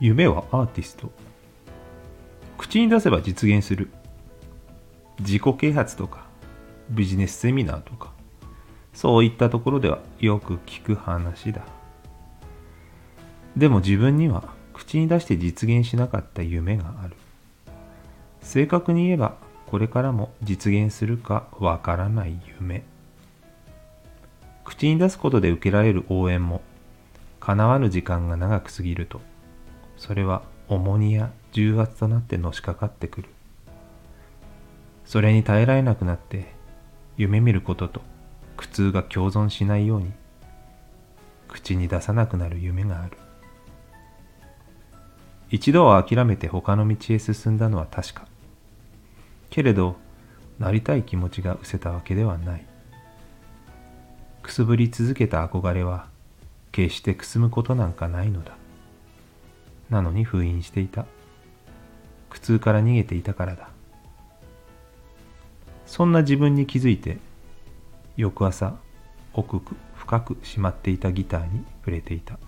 [0.00, 1.10] 夢はアーティスト。
[2.56, 3.90] 口に出せば実現する。
[5.18, 6.24] 自己啓発とか
[6.90, 8.12] ビジネスセミナーとか
[8.94, 11.62] そういったところではよく聞く話だ。
[13.56, 17.16] でも自分には口に出して実現しなかった夢がある。
[18.40, 19.34] 正確に言えば
[19.66, 22.84] これからも実現するかわからない夢。
[24.64, 26.62] 口に出すことで受けられる応援も
[27.40, 29.20] 叶わぬ時間が長く過ぎると
[29.98, 33.28] それは重荷や重圧となってのしかかってくる。
[35.04, 36.54] それに耐えられなくなって
[37.16, 38.00] 夢見ることと
[38.56, 40.12] 苦痛が共存しないように
[41.48, 43.16] 口に出さなくなる夢がある。
[45.50, 48.26] 一度は諦めて他の道へ進んだのは確か。
[49.50, 49.96] けれど
[50.58, 52.66] なりたい気持ちが失せたわけではない。
[54.42, 56.06] くすぶり続けた憧れは
[56.70, 58.56] 決してくすむことなんかないのだ。
[59.90, 61.06] なのに封印していた。
[62.30, 63.70] 苦痛から逃げていたからだ。
[65.86, 67.18] そんな自分に気づいて
[68.16, 68.76] 翌朝
[69.32, 69.62] 奥
[69.94, 72.38] 深くしまっていたギターに触れていた。